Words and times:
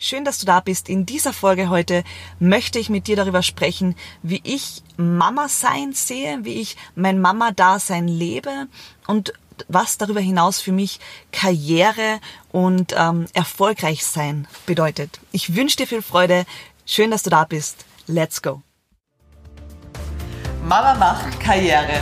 Schön, 0.00 0.24
dass 0.24 0.38
du 0.38 0.46
da 0.46 0.60
bist. 0.60 0.88
In 0.88 1.06
dieser 1.06 1.32
Folge 1.32 1.70
heute 1.70 2.04
möchte 2.38 2.78
ich 2.78 2.88
mit 2.88 3.08
dir 3.08 3.16
darüber 3.16 3.42
sprechen, 3.42 3.96
wie 4.22 4.40
ich 4.44 4.84
Mama 4.96 5.48
sein 5.48 5.92
sehe, 5.92 6.44
wie 6.44 6.60
ich 6.60 6.76
mein 6.94 7.20
Mama-Dasein 7.20 8.06
lebe 8.06 8.68
und 9.08 9.32
was 9.66 9.98
darüber 9.98 10.20
hinaus 10.20 10.60
für 10.60 10.70
mich 10.70 11.00
Karriere 11.32 12.20
und 12.52 12.94
ähm, 12.96 13.26
erfolgreich 13.32 14.06
sein 14.06 14.46
bedeutet. 14.66 15.18
Ich 15.32 15.56
wünsche 15.56 15.78
dir 15.78 15.88
viel 15.88 16.02
Freude. 16.02 16.46
Schön, 16.86 17.10
dass 17.10 17.24
du 17.24 17.30
da 17.30 17.42
bist. 17.42 17.84
Let's 18.06 18.40
go. 18.40 18.62
Mama 20.62 20.94
macht 20.94 21.40
Karriere. 21.40 22.00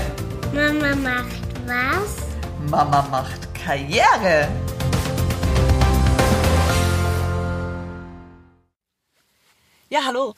Mama 0.53 0.95
macht 0.97 1.43
was? 1.67 2.71
Mama 2.71 3.09
macht 3.11 3.55
Karriere. 3.55 4.49
Ja, 9.89 10.01
hallo. 10.05 10.35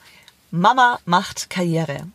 Mama 0.51 0.99
macht 1.05 1.49
Karriere. 1.49 2.07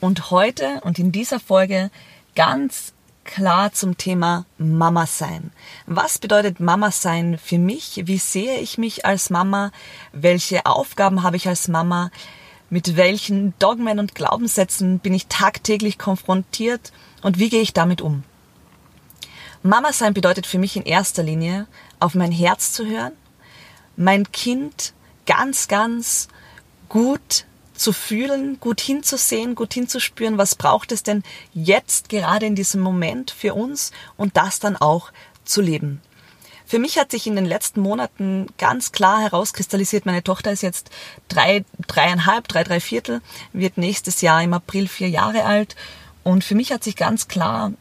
Und 0.00 0.30
heute 0.30 0.80
und 0.80 0.98
in 0.98 1.12
dieser 1.12 1.40
Folge 1.40 1.90
ganz 2.34 2.94
klar 3.24 3.74
zum 3.74 3.98
Thema 3.98 4.46
Mama 4.56 5.04
sein. 5.04 5.52
Was 5.84 6.18
bedeutet 6.18 6.58
Mama 6.58 6.90
sein 6.90 7.36
für 7.36 7.58
mich? 7.58 8.00
Wie 8.06 8.16
sehe 8.16 8.60
ich 8.60 8.78
mich 8.78 9.04
als 9.04 9.28
Mama? 9.28 9.72
Welche 10.12 10.64
Aufgaben 10.64 11.22
habe 11.22 11.36
ich 11.36 11.46
als 11.48 11.68
Mama? 11.68 12.10
Mit 12.70 12.96
welchen 12.96 13.52
Dogmen 13.58 13.98
und 13.98 14.14
Glaubenssätzen 14.14 15.00
bin 15.00 15.12
ich 15.12 15.26
tagtäglich 15.26 15.98
konfrontiert? 15.98 16.92
Und 17.20 17.38
wie 17.38 17.50
gehe 17.50 17.60
ich 17.60 17.74
damit 17.74 18.00
um? 18.00 18.24
Mama 19.62 19.92
sein 19.92 20.14
bedeutet 20.14 20.46
für 20.46 20.58
mich 20.58 20.76
in 20.76 20.84
erster 20.84 21.22
Linie, 21.22 21.66
auf 22.00 22.14
mein 22.14 22.32
Herz 22.32 22.72
zu 22.72 22.86
hören, 22.86 23.12
mein 23.96 24.32
Kind 24.32 24.94
ganz, 25.26 25.68
ganz 25.68 26.28
gut 26.88 27.44
zu 27.74 27.92
fühlen, 27.92 28.58
gut 28.60 28.80
hinzusehen, 28.80 29.54
gut 29.54 29.72
hinzuspüren, 29.72 30.36
was 30.36 30.56
braucht 30.56 30.92
es 30.92 31.02
denn 31.02 31.22
jetzt 31.54 32.08
gerade 32.08 32.46
in 32.46 32.54
diesem 32.54 32.80
Moment 32.80 33.30
für 33.30 33.54
uns 33.54 33.92
und 34.16 34.36
das 34.36 34.58
dann 34.58 34.76
auch 34.76 35.10
zu 35.44 35.60
leben. 35.60 36.02
Für 36.66 36.78
mich 36.78 36.98
hat 36.98 37.12
sich 37.12 37.26
in 37.26 37.34
den 37.34 37.46
letzten 37.46 37.80
Monaten 37.80 38.48
ganz 38.58 38.92
klar 38.92 39.22
herauskristallisiert, 39.22 40.04
meine 40.04 40.22
Tochter 40.22 40.52
ist 40.52 40.62
jetzt 40.62 40.90
drei, 41.28 41.64
dreieinhalb, 41.86 42.46
drei, 42.46 42.62
drei 42.62 42.78
Viertel, 42.78 43.22
wird 43.54 43.78
nächstes 43.78 44.20
Jahr 44.20 44.42
im 44.42 44.52
April 44.52 44.86
vier 44.86 45.08
Jahre 45.08 45.44
alt. 45.44 45.76
Und 46.24 46.44
für 46.44 46.54
mich 46.54 46.70
hat 46.70 46.84
sich 46.84 46.94
ganz 46.94 47.26
klar 47.26 47.72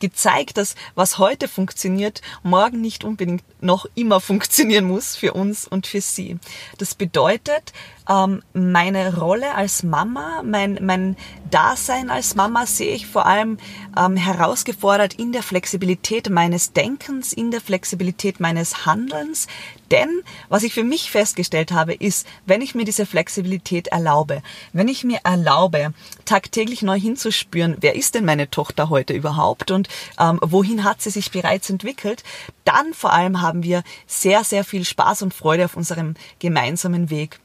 gezeigt, 0.00 0.56
dass 0.56 0.74
was 0.94 1.18
heute 1.18 1.48
funktioniert, 1.48 2.20
morgen 2.42 2.80
nicht 2.80 3.04
unbedingt 3.04 3.44
noch 3.62 3.86
immer 3.94 4.20
funktionieren 4.30 4.84
muss 4.84 5.16
für 5.16 5.32
uns 5.32 5.66
und 5.66 5.86
für 5.86 6.00
sie. 6.00 6.38
Das 6.78 6.94
bedeutet, 6.94 7.72
ähm, 8.08 8.42
meine 8.52 9.16
Rolle 9.16 9.54
als 9.54 9.82
Mama, 9.82 10.42
mein, 10.44 10.78
mein 10.80 11.16
Dasein 11.50 12.10
als 12.10 12.34
Mama 12.34 12.66
sehe 12.66 12.94
ich 12.94 13.06
vor 13.06 13.26
allem 13.26 13.58
ähm, 13.96 14.16
herausgefordert 14.16 15.14
in 15.14 15.32
der 15.32 15.42
Flexibilität 15.42 16.30
meines 16.30 16.72
Denkens, 16.72 17.32
in 17.32 17.50
der 17.50 17.60
Flexibilität 17.60 18.40
meines 18.40 18.86
Handelns. 18.86 19.46
Denn 19.90 20.08
was 20.48 20.62
ich 20.62 20.74
für 20.74 20.84
mich 20.84 21.10
festgestellt 21.10 21.72
habe, 21.72 21.94
ist, 21.94 22.26
wenn 22.44 22.60
ich 22.60 22.74
mir 22.74 22.84
diese 22.84 23.06
Flexibilität 23.06 23.88
erlaube, 23.88 24.42
wenn 24.72 24.88
ich 24.88 25.04
mir 25.04 25.20
erlaube, 25.24 25.92
tagtäglich 26.26 26.82
neu 26.82 26.98
hinzuspüren, 26.98 27.76
wer 27.80 27.94
ist 27.94 28.14
denn 28.14 28.24
meine 28.24 28.50
Tochter 28.50 28.90
heute 28.90 29.14
überhaupt 29.14 29.70
und 29.70 29.88
ähm, 30.20 30.38
wohin 30.42 30.84
hat 30.84 31.00
sie 31.00 31.10
sich 31.10 31.30
bereits 31.30 31.70
entwickelt, 31.70 32.22
dann 32.64 32.92
vor 32.92 33.12
allem 33.12 33.40
haben 33.40 33.62
wir 33.62 33.82
sehr, 34.06 34.44
sehr 34.44 34.64
viel 34.64 34.84
Spaß 34.84 35.22
und 35.22 35.32
Freude 35.32 35.64
auf 35.64 35.76
unserem 35.76 36.14
gemeinsamen 36.38 37.08
Weg. 37.08 37.40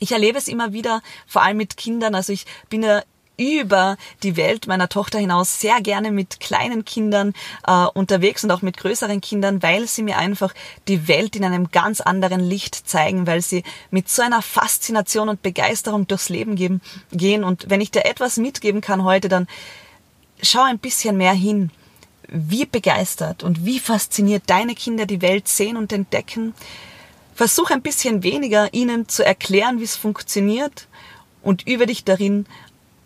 Ich 0.00 0.12
erlebe 0.12 0.38
es 0.38 0.48
immer 0.48 0.72
wieder, 0.72 1.02
vor 1.26 1.42
allem 1.42 1.56
mit 1.56 1.76
Kindern. 1.76 2.14
Also 2.14 2.32
ich 2.32 2.46
bin 2.68 2.82
ja 2.82 3.02
über 3.36 3.96
die 4.22 4.36
Welt 4.36 4.66
meiner 4.66 4.88
Tochter 4.88 5.18
hinaus 5.18 5.60
sehr 5.60 5.80
gerne 5.80 6.10
mit 6.10 6.40
kleinen 6.40 6.84
Kindern 6.84 7.32
äh, 7.66 7.86
unterwegs 7.86 8.44
und 8.44 8.50
auch 8.50 8.62
mit 8.62 8.76
größeren 8.76 9.20
Kindern, 9.20 9.62
weil 9.62 9.88
sie 9.88 10.02
mir 10.02 10.18
einfach 10.18 10.54
die 10.88 11.08
Welt 11.08 11.34
in 11.34 11.44
einem 11.44 11.70
ganz 11.70 12.00
anderen 12.00 12.40
Licht 12.40 12.88
zeigen, 12.88 13.26
weil 13.26 13.40
sie 13.40 13.64
mit 13.90 14.08
so 14.08 14.22
einer 14.22 14.42
Faszination 14.42 15.28
und 15.28 15.42
Begeisterung 15.42 16.06
durchs 16.06 16.28
Leben 16.28 16.56
geben, 16.56 16.80
gehen. 17.10 17.42
Und 17.42 17.70
wenn 17.70 17.80
ich 17.80 17.90
dir 17.90 18.04
etwas 18.04 18.36
mitgeben 18.36 18.80
kann 18.80 19.04
heute, 19.04 19.28
dann 19.28 19.48
schau 20.42 20.62
ein 20.62 20.78
bisschen 20.78 21.16
mehr 21.16 21.32
hin. 21.32 21.70
Wie 22.28 22.64
begeistert 22.64 23.42
und 23.42 23.66
wie 23.66 23.78
fasziniert 23.78 24.44
deine 24.46 24.74
Kinder 24.74 25.04
die 25.04 25.20
Welt 25.20 25.48
sehen 25.48 25.76
und 25.76 25.92
entdecken. 25.92 26.54
Versuch 27.34 27.70
ein 27.70 27.82
bisschen 27.82 28.22
weniger 28.22 28.72
ihnen 28.72 29.08
zu 29.08 29.24
erklären, 29.24 29.80
wie 29.80 29.84
es 29.84 29.96
funktioniert 29.96 30.88
und 31.42 31.66
übe 31.66 31.86
dich 31.86 32.04
darin, 32.04 32.46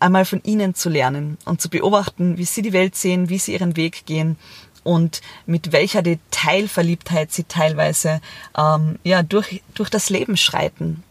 einmal 0.01 0.25
von 0.25 0.43
ihnen 0.45 0.75
zu 0.75 0.89
lernen 0.89 1.39
und 1.45 1.61
zu 1.61 1.71
beobachten, 1.71 2.37
wie 2.37 2.45
sie 2.45 2.63
die 2.63 2.73
Welt 2.73 2.97
sehen, 2.97 3.29
wie 3.29 3.39
sie 3.39 3.55
ihren 3.55 3.77
Weg 3.77 4.05
gehen 4.07 4.37
und 4.85 5.21
mit 5.47 5.73
welcher 5.73 6.03
Detailverliebtheit 6.03 7.33
sie 7.33 7.45
teilweise 7.45 8.21
ähm, 8.57 8.99
ja 9.03 9.23
durch 9.23 9.63
durch 9.75 9.91
das 9.91 10.11
Leben 10.11 10.37
schreiten. 10.37 11.03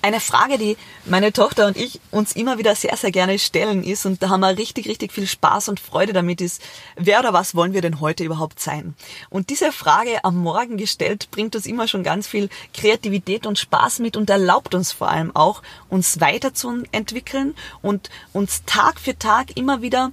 Eine 0.00 0.20
Frage, 0.20 0.58
die 0.58 0.76
meine 1.06 1.32
Tochter 1.32 1.66
und 1.66 1.76
ich 1.76 2.00
uns 2.12 2.36
immer 2.36 2.56
wieder 2.56 2.76
sehr, 2.76 2.96
sehr 2.96 3.10
gerne 3.10 3.36
stellen 3.40 3.82
ist, 3.82 4.06
und 4.06 4.22
da 4.22 4.28
haben 4.28 4.40
wir 4.40 4.56
richtig, 4.56 4.88
richtig 4.88 5.12
viel 5.12 5.26
Spaß 5.26 5.68
und 5.68 5.80
Freude 5.80 6.12
damit, 6.12 6.40
ist, 6.40 6.62
wer 6.94 7.18
oder 7.18 7.32
was 7.32 7.56
wollen 7.56 7.72
wir 7.72 7.82
denn 7.82 7.98
heute 7.98 8.22
überhaupt 8.22 8.60
sein? 8.60 8.94
Und 9.28 9.50
diese 9.50 9.72
Frage 9.72 10.24
am 10.24 10.36
Morgen 10.36 10.76
gestellt, 10.76 11.32
bringt 11.32 11.56
uns 11.56 11.66
immer 11.66 11.88
schon 11.88 12.04
ganz 12.04 12.28
viel 12.28 12.48
Kreativität 12.72 13.44
und 13.44 13.58
Spaß 13.58 13.98
mit 13.98 14.16
und 14.16 14.30
erlaubt 14.30 14.76
uns 14.76 14.92
vor 14.92 15.08
allem 15.08 15.34
auch, 15.34 15.62
uns 15.88 16.20
weiterzuentwickeln 16.20 17.56
und 17.82 18.08
uns 18.32 18.62
Tag 18.66 19.00
für 19.00 19.18
Tag 19.18 19.56
immer 19.56 19.82
wieder 19.82 20.12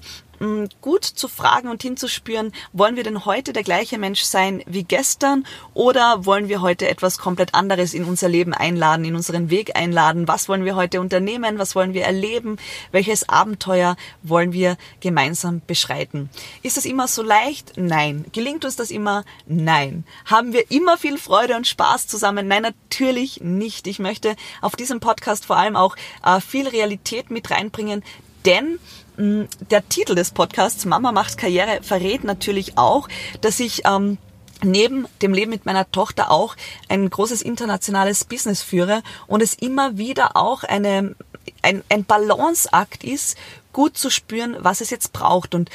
gut 0.82 1.04
zu 1.04 1.28
fragen 1.28 1.70
und 1.70 1.82
hinzuspüren, 1.82 2.52
wollen 2.74 2.96
wir 2.96 3.04
denn 3.04 3.26
heute 3.26 3.54
der 3.54 3.64
gleiche 3.64 3.98
Mensch 3.98 4.22
sein 4.22 4.64
wie 4.66 4.84
gestern 4.84 5.46
oder 5.74 6.26
wollen 6.26 6.50
wir 6.50 6.62
heute 6.62 6.88
etwas 6.88 7.18
komplett 7.18 7.54
anderes 7.54 7.94
in 7.94 8.06
unser 8.06 8.30
Leben 8.30 8.54
einladen, 8.54 9.06
in 9.06 9.16
unseren 9.16 9.50
Weg 9.50 9.76
einladen? 9.76 10.28
Was 10.28 10.50
wollen 10.50 10.66
wir 10.66 10.76
heute 10.76 11.02
unternehmen? 11.02 11.60
Was 11.60 11.76
wollen 11.76 11.94
wir 11.94 12.04
erleben? 12.04 12.58
Welches 12.92 13.28
Abenteuer 13.30 13.96
wollen 14.24 14.54
wir 14.54 14.78
gemeinsam 15.00 15.62
beschreiten? 15.66 16.30
Ist 16.64 16.78
das 16.78 16.86
immer 16.86 17.08
so 17.08 17.22
leicht? 17.22 17.74
Nein. 17.76 18.26
Gelingt 18.32 18.66
uns 18.66 18.76
das 18.76 18.92
immer? 18.92 19.24
Nein. 19.46 20.06
Haben 20.26 20.54
wir 20.54 20.72
immer 20.72 20.98
viel 20.98 21.18
Freude 21.18 21.56
und 21.56 21.68
Spaß 21.68 22.08
zusammen? 22.08 22.48
Nein, 22.48 22.62
natürlich 22.62 23.42
nicht. 23.42 23.88
Ich 23.88 24.00
möchte 24.00 24.36
auf 24.62 24.76
diesem 24.76 25.00
Podcast 25.00 25.46
vor 25.46 25.58
allem 25.58 25.76
auch 25.76 25.96
äh, 26.24 26.40
viel 26.42 26.68
Realität 26.68 27.32
mit 27.32 27.52
reinbringen, 27.52 28.04
denn 28.46 28.74
mm, 28.74 29.05
der 29.18 29.88
Titel 29.90 30.16
des 30.16 30.32
Podcasts 30.32 30.86
Mama 30.86 31.12
macht 31.12 31.38
Karriere 31.38 31.80
verrät 31.82 32.24
natürlich 32.24 32.78
auch, 32.78 33.08
dass 33.42 33.60
ich 33.60 33.84
ähm, 33.86 34.18
neben 34.64 35.08
dem 35.22 35.34
Leben 35.34 35.52
mit 35.52 35.66
meiner 35.66 35.90
Tochter 35.92 36.32
auch 36.32 36.56
ein 36.90 37.10
großes 37.10 37.42
internationales 37.42 38.26
Business 38.26 38.62
führe 38.62 39.04
und 39.28 39.42
es 39.42 39.54
immer 39.54 39.98
wieder 39.98 40.36
auch 40.36 40.64
eine, 40.64 41.16
ein, 41.62 41.84
ein 41.90 42.06
Balanceakt 42.06 43.04
ist, 43.04 43.38
gut 43.74 43.98
zu 43.98 44.10
spüren, 44.10 44.56
was 44.60 44.82
es 44.82 44.90
jetzt 44.90 45.14
braucht. 45.14 45.56
Und 45.56 45.70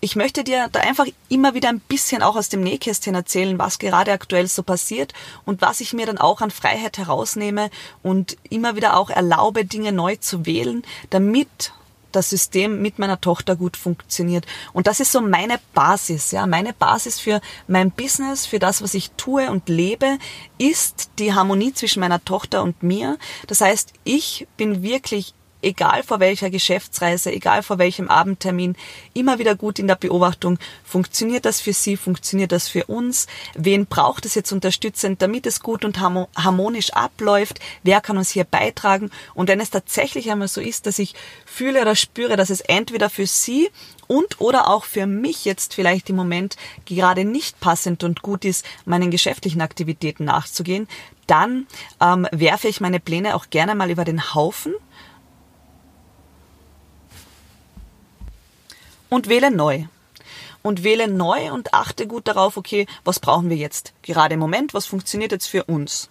ich 0.00 0.16
möchte 0.16 0.44
dir 0.44 0.68
da 0.72 0.80
einfach 0.80 1.06
immer 1.28 1.54
wieder 1.54 1.68
ein 1.68 1.80
bisschen 1.80 2.22
auch 2.22 2.36
aus 2.36 2.48
dem 2.48 2.62
Nähkästchen 2.62 3.14
erzählen, 3.14 3.58
was 3.58 3.78
gerade 3.78 4.12
aktuell 4.12 4.46
so 4.46 4.62
passiert 4.62 5.12
und 5.44 5.60
was 5.60 5.80
ich 5.80 5.92
mir 5.92 6.06
dann 6.06 6.18
auch 6.18 6.40
an 6.40 6.50
Freiheit 6.50 6.98
herausnehme 6.98 7.70
und 8.02 8.36
immer 8.48 8.76
wieder 8.76 8.96
auch 8.96 9.10
erlaube, 9.10 9.64
Dinge 9.64 9.92
neu 9.92 10.16
zu 10.16 10.46
wählen, 10.46 10.82
damit 11.10 11.72
das 12.12 12.30
System 12.30 12.82
mit 12.82 12.98
meiner 12.98 13.20
Tochter 13.20 13.56
gut 13.56 13.76
funktioniert. 13.76 14.46
Und 14.72 14.86
das 14.86 15.00
ist 15.00 15.12
so 15.12 15.20
meine 15.20 15.58
Basis, 15.74 16.30
ja. 16.30 16.46
Meine 16.46 16.72
Basis 16.72 17.20
für 17.20 17.40
mein 17.66 17.90
Business, 17.90 18.46
für 18.46 18.58
das, 18.58 18.82
was 18.82 18.94
ich 18.94 19.10
tue 19.12 19.50
und 19.50 19.68
lebe, 19.68 20.18
ist 20.58 21.10
die 21.18 21.34
Harmonie 21.34 21.72
zwischen 21.72 22.00
meiner 22.00 22.24
Tochter 22.24 22.62
und 22.62 22.82
mir. 22.82 23.18
Das 23.46 23.60
heißt, 23.60 23.92
ich 24.04 24.46
bin 24.56 24.82
wirklich 24.82 25.34
egal 25.62 26.02
vor 26.02 26.20
welcher 26.20 26.50
Geschäftsreise, 26.50 27.32
egal 27.32 27.62
vor 27.62 27.78
welchem 27.78 28.08
Abendtermin, 28.08 28.76
immer 29.14 29.38
wieder 29.38 29.54
gut 29.54 29.78
in 29.78 29.88
der 29.88 29.94
Beobachtung, 29.96 30.58
funktioniert 30.84 31.44
das 31.44 31.60
für 31.60 31.72
Sie, 31.72 31.96
funktioniert 31.96 32.52
das 32.52 32.68
für 32.68 32.84
uns, 32.86 33.26
wen 33.54 33.86
braucht 33.86 34.26
es 34.26 34.34
jetzt 34.34 34.52
unterstützend, 34.52 35.22
damit 35.22 35.46
es 35.46 35.60
gut 35.60 35.84
und 35.84 36.00
harmonisch 36.00 36.92
abläuft, 36.92 37.60
wer 37.82 38.00
kann 38.00 38.18
uns 38.18 38.30
hier 38.30 38.44
beitragen? 38.44 39.10
Und 39.34 39.48
wenn 39.48 39.60
es 39.60 39.70
tatsächlich 39.70 40.30
einmal 40.30 40.48
so 40.48 40.60
ist, 40.60 40.86
dass 40.86 40.98
ich 40.98 41.14
fühle 41.44 41.82
oder 41.82 41.96
spüre, 41.96 42.36
dass 42.36 42.50
es 42.50 42.60
entweder 42.60 43.10
für 43.10 43.26
Sie 43.26 43.70
und 44.06 44.40
oder 44.40 44.68
auch 44.68 44.84
für 44.84 45.06
mich 45.06 45.44
jetzt 45.44 45.74
vielleicht 45.74 46.10
im 46.10 46.16
Moment 46.16 46.56
gerade 46.84 47.24
nicht 47.24 47.60
passend 47.60 48.02
und 48.02 48.22
gut 48.22 48.44
ist, 48.44 48.64
meinen 48.84 49.12
geschäftlichen 49.12 49.60
Aktivitäten 49.60 50.24
nachzugehen, 50.24 50.88
dann 51.28 51.68
ähm, 52.00 52.26
werfe 52.32 52.66
ich 52.66 52.80
meine 52.80 52.98
Pläne 52.98 53.36
auch 53.36 53.50
gerne 53.50 53.76
mal 53.76 53.88
über 53.88 54.04
den 54.04 54.34
Haufen 54.34 54.74
und 59.10 59.28
wähle 59.28 59.50
neu. 59.50 59.84
und 60.62 60.84
wähle 60.84 61.08
neu 61.08 61.52
und 61.52 61.72
achte 61.72 62.06
gut 62.06 62.28
darauf, 62.28 62.56
okay, 62.56 62.86
was 63.04 63.18
brauchen 63.18 63.48
wir 63.48 63.56
jetzt 63.56 63.92
gerade 64.02 64.34
im 64.34 64.40
Moment, 64.40 64.74
was 64.74 64.86
funktioniert 64.86 65.32
jetzt 65.32 65.46
für 65.46 65.64
uns. 65.64 66.10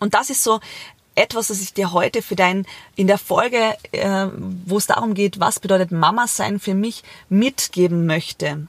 Und 0.00 0.14
das 0.14 0.30
ist 0.30 0.42
so 0.42 0.60
etwas, 1.14 1.48
das 1.48 1.60
ich 1.60 1.72
dir 1.72 1.92
heute 1.92 2.22
für 2.22 2.36
dein, 2.36 2.66
in 2.94 3.06
der 3.06 3.18
Folge, 3.18 3.76
äh, 3.92 4.28
wo 4.64 4.76
es 4.78 4.86
darum 4.86 5.14
geht, 5.14 5.40
was 5.40 5.60
bedeutet 5.60 5.90
Mama 5.90 6.26
sein 6.26 6.60
für 6.60 6.74
mich, 6.74 7.02
mitgeben 7.28 8.06
möchte. 8.06 8.66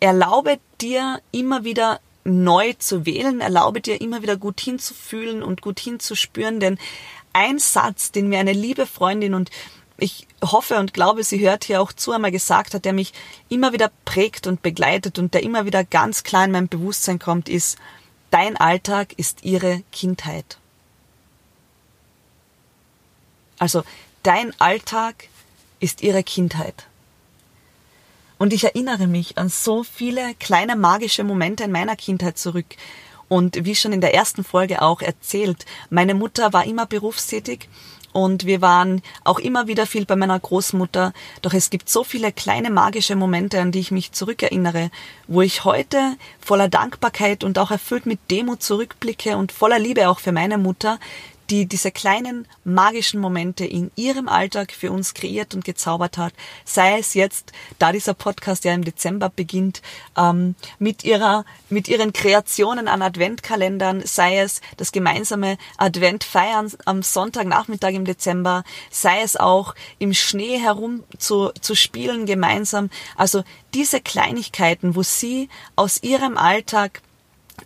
Erlaube 0.00 0.58
dir 0.80 1.20
immer 1.30 1.64
wieder 1.64 2.00
neu 2.24 2.74
zu 2.78 3.06
wählen, 3.06 3.40
erlaube 3.40 3.80
dir 3.80 4.00
immer 4.00 4.22
wieder 4.22 4.36
gut 4.36 4.60
hinzufühlen 4.60 5.42
und 5.42 5.62
gut 5.62 5.80
hinzuspüren, 5.80 6.60
denn 6.60 6.78
ein 7.32 7.58
Satz, 7.58 8.10
den 8.10 8.28
mir 8.28 8.40
eine 8.40 8.52
liebe 8.52 8.86
Freundin 8.86 9.34
und 9.34 9.50
ich 9.98 10.28
hoffe 10.42 10.78
und 10.78 10.94
glaube, 10.94 11.24
sie 11.24 11.40
hört 11.40 11.64
hier 11.64 11.82
auch 11.82 11.92
zu, 11.92 12.12
einmal 12.12 12.30
gesagt 12.30 12.72
hat, 12.72 12.84
der 12.84 12.92
mich 12.92 13.12
immer 13.48 13.72
wieder 13.72 13.90
prägt 14.04 14.46
und 14.46 14.62
begleitet 14.62 15.18
und 15.18 15.34
der 15.34 15.42
immer 15.42 15.66
wieder 15.66 15.84
ganz 15.84 16.22
klar 16.22 16.44
in 16.44 16.52
mein 16.52 16.68
Bewusstsein 16.68 17.18
kommt, 17.18 17.48
ist, 17.48 17.78
dein 18.30 18.56
Alltag 18.56 19.12
ist 19.16 19.44
ihre 19.44 19.82
Kindheit. 19.90 20.58
Also 23.58 23.82
dein 24.22 24.58
Alltag 24.60 25.28
ist 25.80 26.00
ihre 26.02 26.22
Kindheit. 26.22 26.86
Und 28.38 28.52
ich 28.52 28.62
erinnere 28.62 29.08
mich 29.08 29.36
an 29.36 29.48
so 29.48 29.82
viele 29.82 30.34
kleine 30.36 30.76
magische 30.76 31.24
Momente 31.24 31.64
in 31.64 31.72
meiner 31.72 31.96
Kindheit 31.96 32.38
zurück. 32.38 32.76
Und 33.28 33.64
wie 33.64 33.74
schon 33.74 33.92
in 33.92 34.00
der 34.00 34.14
ersten 34.14 34.44
Folge 34.44 34.80
auch 34.80 35.02
erzählt, 35.02 35.66
meine 35.90 36.14
Mutter 36.14 36.52
war 36.52 36.64
immer 36.64 36.86
berufstätig 36.86 37.68
und 38.18 38.46
wir 38.46 38.60
waren 38.60 39.00
auch 39.22 39.38
immer 39.38 39.68
wieder 39.68 39.86
viel 39.86 40.04
bei 40.04 40.16
meiner 40.16 40.38
Großmutter. 40.38 41.12
Doch 41.42 41.52
es 41.52 41.70
gibt 41.70 41.88
so 41.88 42.02
viele 42.02 42.32
kleine 42.32 42.70
magische 42.70 43.14
Momente, 43.14 43.60
an 43.60 43.70
die 43.70 43.78
ich 43.78 43.90
mich 43.92 44.12
zurückerinnere, 44.12 44.90
wo 45.28 45.40
ich 45.42 45.64
heute 45.64 46.16
voller 46.40 46.68
Dankbarkeit 46.68 47.44
und 47.44 47.58
auch 47.58 47.70
erfüllt 47.70 48.06
mit 48.06 48.18
Demut 48.30 48.62
zurückblicke 48.62 49.36
und 49.36 49.52
voller 49.52 49.78
Liebe 49.78 50.08
auch 50.08 50.18
für 50.18 50.32
meine 50.32 50.58
Mutter, 50.58 50.98
die 51.50 51.66
diese 51.66 51.90
kleinen 51.90 52.46
magischen 52.64 53.20
Momente 53.20 53.64
in 53.64 53.90
ihrem 53.96 54.28
Alltag 54.28 54.72
für 54.72 54.92
uns 54.92 55.14
kreiert 55.14 55.54
und 55.54 55.64
gezaubert 55.64 56.18
hat. 56.18 56.34
Sei 56.64 56.98
es 56.98 57.14
jetzt, 57.14 57.52
da 57.78 57.92
dieser 57.92 58.14
Podcast 58.14 58.64
ja 58.64 58.74
im 58.74 58.84
Dezember 58.84 59.30
beginnt, 59.30 59.82
ähm, 60.16 60.54
mit 60.78 61.04
ihrer, 61.04 61.44
mit 61.70 61.88
ihren 61.88 62.12
Kreationen 62.12 62.88
an 62.88 63.02
Adventkalendern, 63.02 64.02
sei 64.04 64.40
es 64.40 64.60
das 64.76 64.92
gemeinsame 64.92 65.56
Adventfeiern 65.78 66.70
am 66.84 67.02
Sonntagnachmittag 67.02 67.92
im 67.92 68.04
Dezember, 68.04 68.64
sei 68.90 69.22
es 69.22 69.36
auch 69.36 69.74
im 69.98 70.12
Schnee 70.12 70.58
herum 70.58 71.04
zu, 71.18 71.50
zu 71.60 71.74
spielen 71.74 72.26
gemeinsam. 72.26 72.90
Also 73.16 73.42
diese 73.74 74.00
Kleinigkeiten, 74.00 74.96
wo 74.96 75.02
sie 75.02 75.48
aus 75.76 76.02
ihrem 76.02 76.36
Alltag 76.36 77.00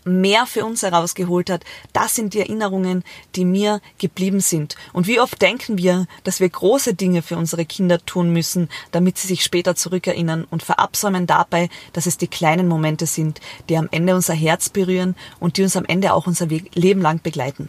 mehr 0.04 0.46
für 0.46 0.64
uns 0.64 0.82
herausgeholt 0.82 1.50
hat, 1.50 1.64
das 1.92 2.14
sind 2.14 2.34
die 2.34 2.40
Erinnerungen, 2.40 3.04
die 3.34 3.44
mir 3.44 3.80
geblieben 3.98 4.40
sind. 4.40 4.76
Und 4.92 5.06
wie 5.06 5.20
oft 5.20 5.40
denken 5.40 5.78
wir, 5.78 6.06
dass 6.24 6.40
wir 6.40 6.48
große 6.48 6.94
Dinge 6.94 7.22
für 7.22 7.36
unsere 7.36 7.64
Kinder 7.64 8.04
tun 8.04 8.32
müssen, 8.32 8.68
damit 8.90 9.18
sie 9.18 9.28
sich 9.28 9.42
später 9.44 9.74
zurückerinnern 9.74 10.44
und 10.50 10.62
verabsäumen 10.62 11.26
dabei, 11.26 11.68
dass 11.92 12.06
es 12.06 12.16
die 12.16 12.28
kleinen 12.28 12.68
Momente 12.68 13.06
sind, 13.06 13.40
die 13.68 13.76
am 13.76 13.88
Ende 13.90 14.14
unser 14.14 14.34
Herz 14.34 14.68
berühren 14.68 15.16
und 15.40 15.56
die 15.56 15.62
uns 15.62 15.76
am 15.76 15.84
Ende 15.84 16.12
auch 16.12 16.26
unser 16.26 16.46
Leben 16.46 17.00
lang 17.00 17.20
begleiten. 17.22 17.68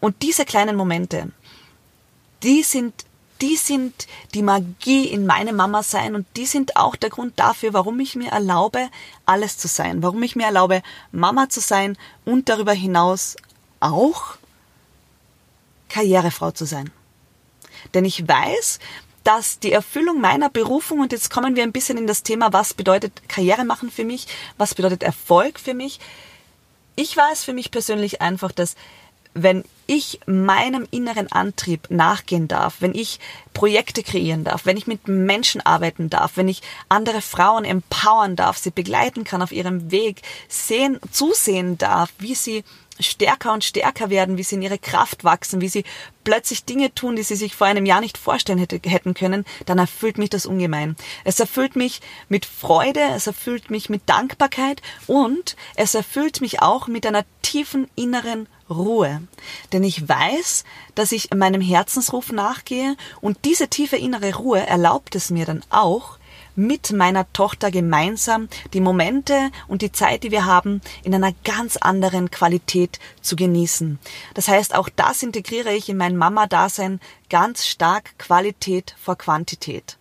Und 0.00 0.22
diese 0.22 0.44
kleinen 0.44 0.76
Momente, 0.76 1.32
die 2.42 2.62
sind 2.62 2.94
die 3.40 3.56
sind 3.56 4.06
die 4.34 4.42
Magie 4.42 5.06
in 5.06 5.26
meinem 5.26 5.56
Mama 5.56 5.82
sein 5.82 6.14
und 6.14 6.26
die 6.36 6.46
sind 6.46 6.76
auch 6.76 6.96
der 6.96 7.10
Grund 7.10 7.38
dafür, 7.38 7.72
warum 7.72 7.98
ich 8.00 8.16
mir 8.16 8.30
erlaube, 8.30 8.88
alles 9.26 9.58
zu 9.58 9.68
sein, 9.68 10.02
warum 10.02 10.22
ich 10.22 10.36
mir 10.36 10.46
erlaube, 10.46 10.82
Mama 11.12 11.48
zu 11.48 11.60
sein 11.60 11.96
und 12.24 12.48
darüber 12.48 12.72
hinaus 12.72 13.36
auch 13.80 14.36
Karrierefrau 15.88 16.50
zu 16.50 16.64
sein. 16.64 16.90
Denn 17.94 18.04
ich 18.04 18.26
weiß, 18.26 18.80
dass 19.24 19.58
die 19.58 19.72
Erfüllung 19.72 20.20
meiner 20.20 20.48
Berufung, 20.48 21.00
und 21.00 21.12
jetzt 21.12 21.30
kommen 21.30 21.54
wir 21.54 21.62
ein 21.62 21.72
bisschen 21.72 21.98
in 21.98 22.06
das 22.06 22.22
Thema, 22.22 22.52
was 22.52 22.74
bedeutet 22.74 23.28
Karriere 23.28 23.64
machen 23.64 23.90
für 23.90 24.04
mich, 24.04 24.26
was 24.56 24.74
bedeutet 24.74 25.02
Erfolg 25.02 25.60
für 25.60 25.74
mich. 25.74 26.00
Ich 26.96 27.16
weiß 27.16 27.44
für 27.44 27.52
mich 27.52 27.70
persönlich 27.70 28.20
einfach, 28.20 28.52
dass 28.52 28.74
wenn 29.34 29.64
ich 29.88 30.20
meinem 30.26 30.86
inneren 30.90 31.32
Antrieb 31.32 31.90
nachgehen 31.90 32.46
darf, 32.46 32.76
wenn 32.80 32.94
ich 32.94 33.18
Projekte 33.54 34.02
kreieren 34.02 34.44
darf, 34.44 34.66
wenn 34.66 34.76
ich 34.76 34.86
mit 34.86 35.08
Menschen 35.08 35.60
arbeiten 35.62 36.10
darf, 36.10 36.36
wenn 36.36 36.46
ich 36.46 36.62
andere 36.88 37.22
Frauen 37.22 37.64
empowern 37.64 38.36
darf, 38.36 38.58
sie 38.58 38.70
begleiten 38.70 39.24
kann 39.24 39.42
auf 39.42 39.50
ihrem 39.50 39.90
Weg, 39.90 40.22
sehen, 40.46 41.00
zusehen 41.10 41.78
darf, 41.78 42.12
wie 42.18 42.34
sie 42.34 42.64
stärker 43.00 43.52
und 43.52 43.64
stärker 43.64 44.10
werden, 44.10 44.36
wie 44.36 44.42
sie 44.42 44.56
in 44.56 44.62
ihre 44.62 44.78
Kraft 44.78 45.24
wachsen, 45.24 45.60
wie 45.60 45.68
sie 45.68 45.84
plötzlich 46.24 46.64
Dinge 46.64 46.94
tun, 46.94 47.16
die 47.16 47.22
sie 47.22 47.36
sich 47.36 47.54
vor 47.54 47.66
einem 47.66 47.86
Jahr 47.86 48.00
nicht 48.00 48.18
vorstellen 48.18 48.58
hätte, 48.58 48.80
hätten 48.88 49.14
können, 49.14 49.44
dann 49.66 49.78
erfüllt 49.78 50.18
mich 50.18 50.30
das 50.30 50.46
ungemein. 50.46 50.96
Es 51.24 51.40
erfüllt 51.40 51.76
mich 51.76 52.00
mit 52.28 52.44
Freude, 52.44 53.00
es 53.14 53.26
erfüllt 53.26 53.70
mich 53.70 53.88
mit 53.88 54.02
Dankbarkeit 54.06 54.82
und 55.06 55.56
es 55.76 55.94
erfüllt 55.94 56.40
mich 56.40 56.60
auch 56.60 56.86
mit 56.86 57.06
einer 57.06 57.24
tiefen 57.42 57.88
inneren 57.94 58.48
Ruhe. 58.68 59.22
Denn 59.72 59.82
ich 59.82 60.06
weiß, 60.06 60.64
dass 60.94 61.12
ich 61.12 61.30
meinem 61.34 61.62
Herzensruf 61.62 62.32
nachgehe 62.32 62.96
und 63.20 63.38
diese 63.44 63.68
tiefe 63.68 63.96
innere 63.96 64.34
Ruhe 64.34 64.66
erlaubt 64.66 65.14
es 65.14 65.30
mir 65.30 65.46
dann 65.46 65.62
auch, 65.70 66.17
mit 66.58 66.92
meiner 66.92 67.32
Tochter 67.32 67.70
gemeinsam 67.70 68.48
die 68.72 68.80
Momente 68.80 69.50
und 69.68 69.80
die 69.80 69.92
Zeit, 69.92 70.24
die 70.24 70.32
wir 70.32 70.44
haben, 70.44 70.80
in 71.04 71.14
einer 71.14 71.32
ganz 71.44 71.76
anderen 71.76 72.32
Qualität 72.32 72.98
zu 73.22 73.36
genießen. 73.36 74.00
Das 74.34 74.48
heißt, 74.48 74.74
auch 74.74 74.88
das 74.88 75.22
integriere 75.22 75.72
ich 75.72 75.88
in 75.88 75.96
mein 75.96 76.16
Mama-Dasein 76.16 77.00
ganz 77.30 77.64
stark 77.64 78.18
Qualität 78.18 78.96
vor 79.00 79.16
Quantität. 79.16 79.98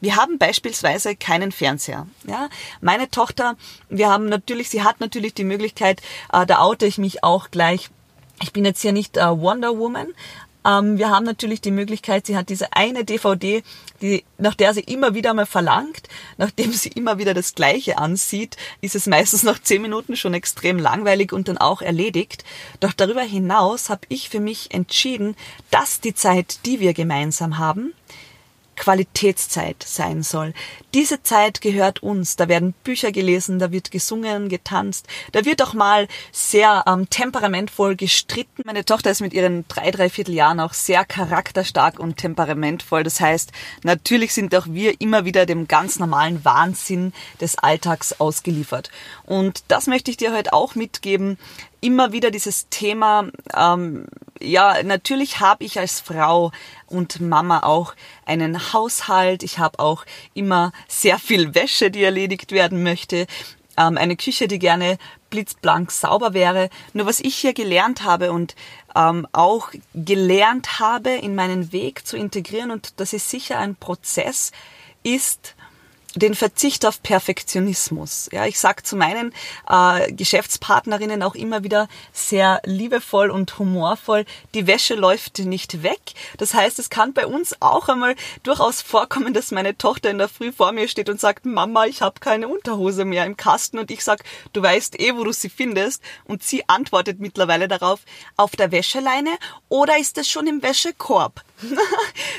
Wir 0.00 0.16
haben 0.16 0.38
beispielsweise 0.38 1.16
keinen 1.16 1.52
Fernseher. 1.52 2.06
Ja, 2.24 2.48
meine 2.82 3.10
Tochter, 3.10 3.56
wir 3.88 4.10
haben 4.10 4.26
natürlich, 4.26 4.68
sie 4.68 4.82
hat 4.82 5.00
natürlich 5.00 5.32
die 5.32 5.44
Möglichkeit, 5.44 6.02
äh, 6.32 6.44
da 6.44 6.60
oute 6.60 6.84
ich 6.84 6.98
mich 6.98 7.24
auch 7.24 7.50
gleich. 7.50 7.90
Ich 8.42 8.52
bin 8.52 8.64
jetzt 8.64 8.82
hier 8.82 8.92
nicht 8.92 9.16
äh, 9.16 9.26
Wonder 9.26 9.78
Woman, 9.78 10.08
ähm, 10.64 10.98
wir 10.98 11.10
haben 11.10 11.24
natürlich 11.24 11.60
die 11.60 11.70
Möglichkeit, 11.70 12.26
sie 12.26 12.36
hat 12.36 12.48
diese 12.48 12.72
eine 12.72 13.04
DVD, 13.04 13.62
die, 14.00 14.24
nach 14.38 14.54
der 14.54 14.74
sie 14.74 14.80
immer 14.80 15.14
wieder 15.14 15.34
mal 15.34 15.46
verlangt, 15.46 16.08
nachdem 16.36 16.72
sie 16.72 16.88
immer 16.90 17.18
wieder 17.18 17.34
das 17.34 17.54
Gleiche 17.54 17.98
ansieht, 17.98 18.56
ist 18.80 18.94
es 18.94 19.06
meistens 19.06 19.42
nach 19.42 19.60
zehn 19.60 19.82
Minuten 19.82 20.16
schon 20.16 20.34
extrem 20.34 20.78
langweilig 20.78 21.32
und 21.32 21.48
dann 21.48 21.58
auch 21.58 21.82
erledigt. 21.82 22.44
Doch 22.80 22.92
darüber 22.92 23.22
hinaus 23.22 23.90
habe 23.90 24.02
ich 24.08 24.28
für 24.28 24.40
mich 24.40 24.72
entschieden, 24.72 25.36
dass 25.70 26.00
die 26.00 26.14
Zeit, 26.14 26.64
die 26.66 26.80
wir 26.80 26.94
gemeinsam 26.94 27.58
haben, 27.58 27.92
Qualitätszeit 28.76 29.82
sein 29.82 30.22
soll. 30.22 30.52
Diese 30.94 31.24
Zeit 31.24 31.60
gehört 31.60 32.04
uns. 32.04 32.36
Da 32.36 32.46
werden 32.46 32.72
Bücher 32.84 33.10
gelesen, 33.10 33.58
da 33.58 33.72
wird 33.72 33.90
gesungen, 33.90 34.48
getanzt, 34.48 35.08
da 35.32 35.44
wird 35.44 35.60
auch 35.60 35.74
mal 35.74 36.06
sehr 36.30 36.84
ähm, 36.86 37.10
temperamentvoll 37.10 37.96
gestritten. 37.96 38.62
Meine 38.64 38.84
Tochter 38.84 39.10
ist 39.10 39.20
mit 39.20 39.34
ihren 39.34 39.66
drei, 39.66 39.90
dreiviertel 39.90 40.34
Jahren 40.34 40.60
auch 40.60 40.72
sehr 40.72 41.04
charakterstark 41.04 41.98
und 41.98 42.16
temperamentvoll. 42.16 43.02
Das 43.02 43.20
heißt, 43.20 43.50
natürlich 43.82 44.32
sind 44.34 44.54
auch 44.54 44.66
wir 44.68 45.00
immer 45.00 45.24
wieder 45.24 45.46
dem 45.46 45.66
ganz 45.66 45.98
normalen 45.98 46.44
Wahnsinn 46.44 47.12
des 47.40 47.58
Alltags 47.58 48.20
ausgeliefert. 48.20 48.90
Und 49.24 49.64
das 49.66 49.88
möchte 49.88 50.12
ich 50.12 50.16
dir 50.16 50.32
heute 50.32 50.52
auch 50.52 50.76
mitgeben 50.76 51.38
immer 51.84 52.12
wieder 52.12 52.30
dieses 52.30 52.70
Thema, 52.70 53.28
ähm, 53.54 54.06
ja, 54.40 54.82
natürlich 54.82 55.40
habe 55.40 55.64
ich 55.64 55.78
als 55.78 56.00
Frau 56.00 56.50
und 56.86 57.20
Mama 57.20 57.62
auch 57.62 57.94
einen 58.24 58.72
Haushalt. 58.72 59.42
Ich 59.42 59.58
habe 59.58 59.78
auch 59.78 60.06
immer 60.32 60.72
sehr 60.88 61.18
viel 61.18 61.54
Wäsche, 61.54 61.90
die 61.90 62.02
erledigt 62.02 62.52
werden 62.52 62.82
möchte. 62.82 63.26
Ähm, 63.76 63.98
eine 63.98 64.16
Küche, 64.16 64.48
die 64.48 64.58
gerne 64.58 64.98
blitzblank 65.30 65.90
sauber 65.90 66.32
wäre. 66.34 66.70
Nur 66.92 67.06
was 67.06 67.20
ich 67.20 67.34
hier 67.34 67.54
gelernt 67.54 68.04
habe 68.04 68.32
und 68.32 68.54
ähm, 68.94 69.26
auch 69.32 69.70
gelernt 69.94 70.78
habe, 70.78 71.10
in 71.10 71.34
meinen 71.34 71.72
Weg 71.72 72.06
zu 72.06 72.16
integrieren, 72.16 72.70
und 72.70 73.00
das 73.00 73.12
ist 73.12 73.28
sicher 73.30 73.58
ein 73.58 73.74
Prozess, 73.74 74.52
ist, 75.02 75.56
den 76.16 76.34
Verzicht 76.34 76.86
auf 76.86 77.02
Perfektionismus. 77.02 78.28
Ja, 78.32 78.46
ich 78.46 78.60
sage 78.60 78.82
zu 78.82 78.96
meinen 78.96 79.32
äh, 79.68 80.12
Geschäftspartnerinnen 80.12 81.22
auch 81.22 81.34
immer 81.34 81.64
wieder 81.64 81.88
sehr 82.12 82.60
liebevoll 82.64 83.30
und 83.30 83.58
humorvoll, 83.58 84.24
die 84.54 84.66
Wäsche 84.66 84.94
läuft 84.94 85.40
nicht 85.40 85.82
weg. 85.82 86.00
Das 86.38 86.54
heißt, 86.54 86.78
es 86.78 86.90
kann 86.90 87.12
bei 87.12 87.26
uns 87.26 87.60
auch 87.60 87.88
einmal 87.88 88.14
durchaus 88.44 88.80
vorkommen, 88.80 89.34
dass 89.34 89.50
meine 89.50 89.76
Tochter 89.76 90.10
in 90.10 90.18
der 90.18 90.28
Früh 90.28 90.52
vor 90.52 90.72
mir 90.72 90.88
steht 90.88 91.08
und 91.08 91.20
sagt, 91.20 91.46
Mama, 91.46 91.86
ich 91.86 92.00
habe 92.00 92.20
keine 92.20 92.48
Unterhose 92.48 93.04
mehr 93.04 93.26
im 93.26 93.36
Kasten 93.36 93.78
und 93.78 93.90
ich 93.90 94.04
sag, 94.04 94.22
du 94.52 94.62
weißt 94.62 95.00
eh, 95.00 95.16
wo 95.16 95.24
du 95.24 95.32
sie 95.32 95.50
findest 95.50 96.02
und 96.24 96.42
sie 96.42 96.68
antwortet 96.68 97.18
mittlerweile 97.18 97.66
darauf, 97.66 98.00
auf 98.36 98.52
der 98.52 98.70
Wäscheleine 98.70 99.36
oder 99.68 99.98
ist 99.98 100.16
es 100.18 100.28
schon 100.28 100.46
im 100.46 100.62
Wäschekorb? 100.62 101.42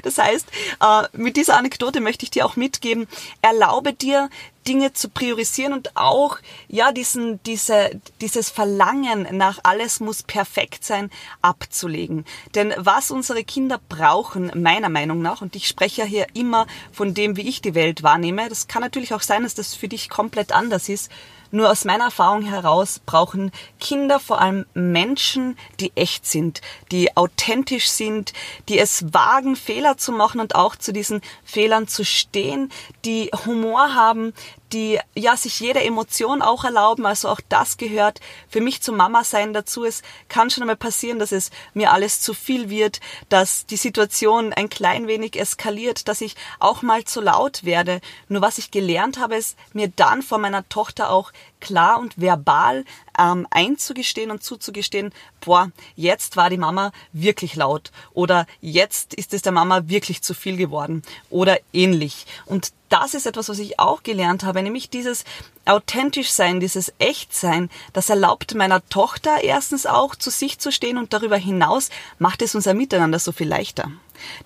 das 0.04 0.18
heißt, 0.18 0.48
äh, 0.82 1.04
mit 1.14 1.38
dieser 1.38 1.58
Anekdote 1.58 2.00
möchte 2.00 2.24
ich 2.24 2.32
dir 2.32 2.46
auch 2.46 2.56
mitgeben, 2.56 3.08
erlaube 3.42 3.65
erlaube 3.66 3.94
dir, 3.94 4.30
Dinge 4.68 4.94
zu 4.94 5.10
priorisieren 5.10 5.74
und 5.74 5.96
auch, 5.96 6.38
ja, 6.68 6.92
diesen, 6.92 7.42
diese, 7.44 8.00
dieses 8.22 8.50
Verlangen 8.50 9.28
nach 9.32 9.60
alles 9.64 10.00
muss 10.00 10.24
perfekt 10.24 10.84
sein, 10.84 11.12
abzulegen. 11.42 12.26
Denn 12.56 12.74
was 12.78 13.12
unsere 13.12 13.44
Kinder 13.44 13.80
brauchen, 13.90 14.52
meiner 14.56 14.90
Meinung 14.90 15.22
nach, 15.22 15.42
und 15.42 15.56
ich 15.56 15.68
spreche 15.68 16.02
ja 16.02 16.08
hier 16.08 16.28
immer 16.34 16.66
von 16.92 17.14
dem, 17.14 17.38
wie 17.38 17.48
ich 17.48 17.62
die 17.62 17.76
Welt 17.76 18.04
wahrnehme, 18.04 18.50
das 18.50 18.68
kann 18.68 18.82
natürlich 18.82 19.14
auch 19.14 19.22
sein, 19.22 19.44
dass 19.44 19.56
das 19.56 19.76
für 19.76 19.88
dich 19.88 20.10
komplett 20.10 20.52
anders 20.52 20.90
ist, 20.90 21.12
nur 21.52 21.70
aus 21.70 21.86
meiner 21.86 22.06
Erfahrung 22.06 22.42
heraus 22.44 23.00
brauchen 23.06 23.52
Kinder 23.80 24.20
vor 24.20 24.42
allem 24.42 24.66
Menschen, 24.74 25.58
die 25.80 25.92
echt 25.96 26.26
sind, 26.26 26.62
die 26.92 27.16
authentisch 27.16 27.90
sind, 27.90 28.34
die 28.70 28.80
es 28.80 29.14
wagen, 29.14 29.56
Fehler 29.56 29.98
zu 29.98 30.12
machen 30.12 30.40
und 30.40 30.56
auch 30.56 30.76
zu 30.76 30.94
diesen 30.94 31.22
Fehlern 31.44 31.88
zu 31.88 32.04
stehen, 32.06 32.72
die 33.06 33.30
Humor 33.46 33.96
haben, 33.96 34.34
die 34.74 35.00
ja 35.16 35.38
sich 35.38 35.60
jede 35.60 35.84
Emotion 35.84 36.42
auch 36.42 36.64
erlauben. 36.64 37.06
Also 37.06 37.30
auch 37.30 37.42
das 37.50 37.78
gehört 37.78 38.20
für 38.50 38.62
mich 38.62 38.82
zum 38.82 38.98
Mama 38.98 39.24
sein 39.24 39.54
dazu. 39.54 39.86
Es 39.86 40.02
kann 40.28 40.50
schon 40.50 40.64
einmal 40.64 40.76
passieren, 40.76 41.20
dass 41.20 41.32
es 41.32 41.52
mir 41.74 41.92
alles 41.92 42.22
zu 42.22 42.34
viel 42.34 42.70
wird, 42.70 43.00
dass 43.30 43.66
die 43.66 43.78
Situation 43.78 44.54
ein 44.54 44.70
klein 44.70 45.08
wenig 45.08 45.40
eskaliert, 45.40 46.08
dass 46.08 46.22
ich 46.22 46.36
auch 46.60 46.82
mal 46.82 47.04
zu 47.04 47.22
laut 47.22 47.64
werde. 47.64 48.02
Nur 48.28 48.42
was 48.42 48.58
ich 48.58 48.72
gelernt 48.72 49.20
habe, 49.20 49.36
ist 49.36 49.58
mir 49.74 49.88
dann 49.88 50.22
vor 50.22 50.38
meiner 50.38 50.68
Tochter 50.68 51.10
auch 51.10 51.32
klar 51.66 52.00
und 52.00 52.20
verbal 52.22 52.86
ähm, 53.18 53.48
einzugestehen 53.50 54.32
und 54.32 54.44
zuzugestehen, 54.44 55.12
boah, 55.42 55.72
jetzt 55.96 56.38
war 56.38 56.50
die 56.50 56.58
Mama 56.58 56.92
wirklich 57.12 57.56
laut 57.56 57.92
oder 58.14 58.46
jetzt 58.62 59.14
ist 59.14 59.34
es 59.34 59.42
der 59.42 59.52
Mama 59.52 59.84
wirklich 59.88 60.22
zu 60.22 60.34
viel 60.34 60.58
geworden 60.58 61.02
oder 61.30 61.58
ähnlich. 61.74 62.28
Und 62.46 62.72
das 62.90 63.16
ist 63.16 63.26
etwas, 63.26 63.50
was 63.50 63.60
ich 63.60 63.80
auch 63.80 64.04
gelernt 64.04 64.44
habe, 64.44 64.62
nämlich 64.62 64.90
dieses 64.90 65.26
authentisch 65.66 66.30
sein, 66.30 66.60
dieses 66.60 66.94
Echtsein, 67.00 67.70
das 67.94 68.10
erlaubt 68.10 68.54
meiner 68.54 68.88
Tochter 68.90 69.44
erstens 69.44 69.88
auch 69.88 70.16
zu 70.16 70.30
sich 70.30 70.60
zu 70.60 70.72
stehen 70.72 71.00
und 71.00 71.12
darüber 71.14 71.38
hinaus 71.38 71.90
macht 72.20 72.44
es 72.44 72.54
unser 72.54 72.76
Miteinander 72.76 73.18
so 73.18 73.32
viel 73.32 73.48
leichter. 73.48 73.90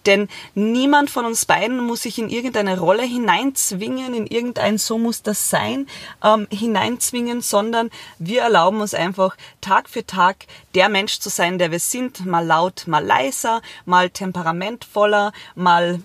Denn 0.06 0.28
niemand 0.56 1.10
von 1.10 1.26
uns 1.26 1.46
beiden 1.46 1.80
muss 1.80 2.04
sich 2.04 2.20
in 2.20 2.30
irgendeine 2.30 2.80
Rolle 2.80 3.04
hineinzwingen, 3.04 4.14
in 4.14 4.28
irgendein 4.28 4.78
so 4.78 4.98
muss 4.98 5.22
das 5.22 5.50
sein, 5.50 5.88
ähm, 6.24 6.48
hineinzwingen, 6.52 7.42
sondern 7.42 7.90
wir 8.18 8.42
erlauben 8.42 8.82
uns 8.82 8.94
einfach 8.94 9.36
Tag 9.62 9.90
für 9.90 10.06
Tag 10.06 10.46
der 10.76 10.90
Mensch 10.90 11.20
zu 11.20 11.30
sein, 11.30 11.58
der 11.58 11.72
wir 11.72 11.80
sind, 11.80 12.26
mal 12.26 12.46
laut, 12.46 12.84
mal 12.88 13.06
leiser, 13.06 13.62
mal 13.86 14.10
temperamentvoller, 14.10 15.32
mal 15.56 16.02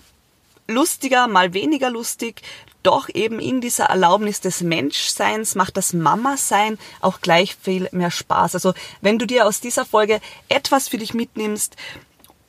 lustiger, 0.66 1.28
mal 1.28 1.52
weniger 1.52 1.90
lustig, 1.90 2.42
doch 2.84 3.08
eben 3.12 3.40
in 3.40 3.60
dieser 3.60 3.86
Erlaubnis 3.86 4.40
des 4.40 4.60
Menschseins 4.60 5.54
macht 5.54 5.76
das 5.76 5.94
Mama-Sein 5.94 6.78
auch 7.00 7.20
gleich 7.20 7.56
viel 7.56 7.88
mehr 7.92 8.10
Spaß. 8.10 8.54
Also 8.54 8.74
wenn 9.00 9.18
du 9.18 9.26
dir 9.26 9.46
aus 9.46 9.60
dieser 9.60 9.86
Folge 9.86 10.20
etwas 10.48 10.88
für 10.88 10.98
dich 10.98 11.14
mitnimmst, 11.14 11.76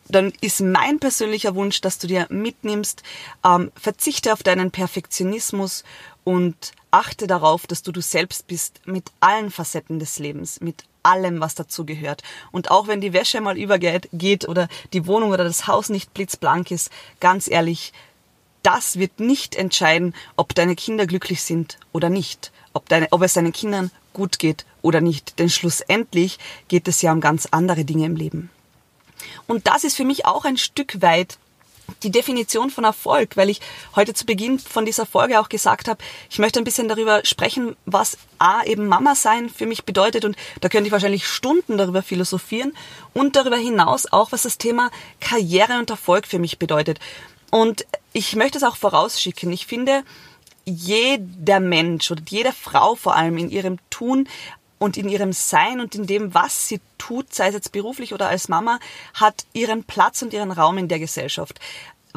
dann 0.07 0.33
ist 0.41 0.61
mein 0.61 0.99
persönlicher 0.99 1.55
Wunsch, 1.55 1.81
dass 1.81 1.97
du 1.97 2.07
dir 2.07 2.27
mitnimmst, 2.29 3.03
ähm, 3.43 3.71
verzichte 3.75 4.33
auf 4.33 4.43
deinen 4.43 4.71
Perfektionismus 4.71 5.83
und 6.23 6.73
achte 6.91 7.27
darauf, 7.27 7.67
dass 7.67 7.81
du 7.81 7.91
du 7.91 8.01
selbst 8.01 8.47
bist 8.47 8.81
mit 8.85 9.11
allen 9.19 9.51
Facetten 9.51 9.99
des 9.99 10.19
Lebens, 10.19 10.61
mit 10.61 10.83
allem, 11.03 11.39
was 11.39 11.55
dazu 11.55 11.85
gehört. 11.85 12.23
Und 12.51 12.71
auch 12.71 12.87
wenn 12.87 13.01
die 13.01 13.13
Wäsche 13.13 13.41
mal 13.41 13.57
übergeht 13.57 14.09
geht 14.11 14.47
oder 14.47 14.67
die 14.93 15.05
Wohnung 15.07 15.31
oder 15.31 15.43
das 15.43 15.67
Haus 15.67 15.89
nicht 15.89 16.13
blitzblank 16.13 16.71
ist, 16.71 16.89
ganz 17.19 17.47
ehrlich, 17.47 17.93
das 18.63 18.97
wird 18.97 19.19
nicht 19.19 19.55
entscheiden, 19.55 20.15
ob 20.35 20.55
deine 20.55 20.75
Kinder 20.75 21.05
glücklich 21.05 21.43
sind 21.43 21.77
oder 21.91 22.09
nicht, 22.09 22.51
ob, 22.73 22.89
deine, 22.89 23.07
ob 23.11 23.21
es 23.21 23.33
deinen 23.33 23.53
Kindern 23.53 23.91
gut 24.13 24.39
geht 24.39 24.65
oder 24.81 25.01
nicht. 25.01 25.37
Denn 25.37 25.49
schlussendlich 25.49 26.39
geht 26.67 26.87
es 26.87 27.03
ja 27.03 27.11
um 27.11 27.21
ganz 27.21 27.47
andere 27.51 27.85
Dinge 27.85 28.07
im 28.07 28.15
Leben. 28.15 28.49
Und 29.47 29.67
das 29.67 29.83
ist 29.83 29.95
für 29.95 30.05
mich 30.05 30.25
auch 30.25 30.45
ein 30.45 30.57
Stück 30.57 31.01
weit 31.01 31.37
die 32.03 32.11
Definition 32.11 32.69
von 32.69 32.83
Erfolg, 32.83 33.37
weil 33.37 33.49
ich 33.49 33.61
heute 33.95 34.13
zu 34.13 34.25
Beginn 34.25 34.59
von 34.59 34.85
dieser 34.85 35.05
Folge 35.05 35.39
auch 35.39 35.49
gesagt 35.49 35.87
habe, 35.87 36.03
ich 36.29 36.39
möchte 36.39 36.59
ein 36.59 36.63
bisschen 36.63 36.87
darüber 36.87 37.21
sprechen, 37.23 37.75
was 37.85 38.17
A 38.39 38.63
eben 38.63 38.87
Mama 38.87 39.15
sein 39.15 39.49
für 39.49 39.65
mich 39.65 39.83
bedeutet 39.83 40.25
und 40.25 40.35
da 40.61 40.69
könnte 40.69 40.87
ich 40.87 40.91
wahrscheinlich 40.91 41.27
Stunden 41.27 41.77
darüber 41.77 42.01
philosophieren 42.01 42.73
und 43.13 43.35
darüber 43.35 43.57
hinaus 43.57 44.11
auch, 44.11 44.31
was 44.31 44.43
das 44.43 44.57
Thema 44.57 44.89
Karriere 45.19 45.79
und 45.79 45.89
Erfolg 45.89 46.25
für 46.25 46.39
mich 46.39 46.57
bedeutet. 46.57 46.99
Und 47.51 47.85
ich 48.13 48.35
möchte 48.35 48.57
es 48.57 48.63
auch 48.63 48.75
vorausschicken. 48.75 49.51
Ich 49.51 49.65
finde, 49.65 50.03
jeder 50.65 51.59
Mensch 51.59 52.09
oder 52.11 52.23
jede 52.27 52.51
Frau 52.51 52.95
vor 52.95 53.15
allem 53.15 53.37
in 53.37 53.49
ihrem 53.49 53.77
Tun 53.89 54.27
und 54.79 54.97
in 54.97 55.07
ihrem 55.09 55.33
Sein 55.33 55.79
und 55.79 55.95
in 55.95 56.05
dem, 56.05 56.33
was 56.33 56.67
sie 56.67 56.81
tut, 56.97 57.33
sei 57.33 57.47
es 57.47 57.53
jetzt 57.53 57.71
beruflich 57.71 58.13
oder 58.13 58.27
als 58.29 58.49
Mama, 58.49 58.79
hat 59.13 59.45
ihren 59.53 59.83
Platz 59.83 60.21
und 60.21 60.33
ihren 60.33 60.51
Raum 60.51 60.77
in 60.77 60.87
der 60.87 60.99
Gesellschaft. 60.99 61.59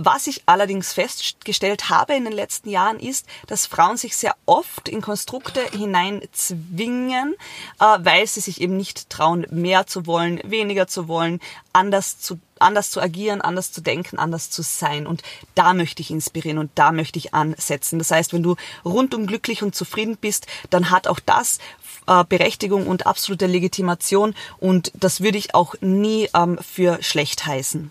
Was 0.01 0.29
ich 0.29 0.43
allerdings 0.47 0.93
festgestellt 0.93 1.91
habe 1.91 2.15
in 2.15 2.23
den 2.23 2.33
letzten 2.33 2.71
Jahren 2.71 3.01
ist, 3.01 3.27
dass 3.49 3.67
Frauen 3.67 3.97
sich 3.97 4.17
sehr 4.17 4.37
oft 4.47 4.89
in 4.89 5.01
Konstrukte 5.01 5.61
hineinzwingen, 5.73 7.35
äh, 7.81 7.99
weil 7.99 8.25
sie 8.29 8.39
sich 8.39 8.61
eben 8.61 8.77
nicht 8.77 9.11
trauen, 9.11 9.45
mehr 9.51 9.89
zu 9.89 10.07
wollen, 10.07 10.41
weniger 10.45 10.87
zu 10.87 11.09
wollen, 11.09 11.41
anders 11.73 12.21
zu 12.21 12.39
anders 12.61 12.93
zu 12.93 13.01
agieren, 13.01 13.41
anders 13.41 13.73
zu 13.73 13.81
denken, 13.81 14.19
anders 14.19 14.51
zu 14.51 14.63
sein. 14.63 15.09
Und 15.09 15.23
da 15.57 15.75
möchte 15.75 16.01
ich 16.01 16.13
inspirieren 16.13 16.59
und 16.59 16.71
da 16.77 16.93
möchte 16.93 17.19
ich 17.19 17.35
ansetzen. 17.35 17.99
Das 17.99 18.13
heißt, 18.13 18.33
wenn 18.33 18.45
du 18.45 18.55
rundum 18.85 19.27
glücklich 19.27 19.65
und 19.65 19.75
zufrieden 19.75 20.17
bist, 20.17 20.47
dann 20.71 20.91
hat 20.91 21.09
auch 21.09 21.19
das 21.19 21.59
äh, 22.07 22.23
Berechtigung 22.25 22.87
und 22.87 23.07
absolute 23.07 23.47
Legitimation 23.47 24.37
und 24.59 24.93
das 24.95 25.23
würde 25.23 25.39
ich 25.39 25.57
auch 25.57 25.75
nie 25.81 26.29
ähm, 26.35 26.57
für 26.59 27.03
schlecht 27.03 27.47
heißen. 27.47 27.91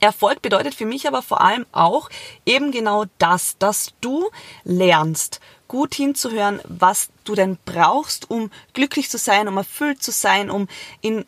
Erfolg 0.00 0.42
bedeutet 0.42 0.74
für 0.74 0.86
mich 0.86 1.06
aber 1.06 1.22
vor 1.22 1.40
allem 1.40 1.66
auch 1.72 2.08
eben 2.46 2.72
genau 2.72 3.04
das, 3.18 3.56
dass 3.58 3.92
du 4.00 4.30
lernst, 4.64 5.40
gut 5.68 5.94
hinzuhören, 5.94 6.60
was 6.64 7.10
du 7.24 7.34
denn 7.34 7.58
brauchst, 7.64 8.30
um 8.30 8.50
glücklich 8.74 9.08
zu 9.08 9.18
sein, 9.18 9.46
um 9.46 9.56
erfüllt 9.56 10.02
zu 10.02 10.10
sein, 10.10 10.50
um 10.50 10.66
in 11.00 11.24